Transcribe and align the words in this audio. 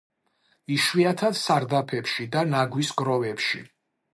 იშვიათად 0.75 1.37
სარდაფებში 1.41 2.27
და 2.37 2.43
ნაგვის 2.55 2.91
გროვებში. 3.03 3.63